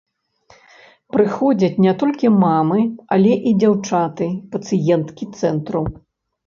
[1.15, 2.79] Прыходзяць не толькі мамы,
[3.17, 5.89] але і дзяўчаты-пацыенткі цэнтру.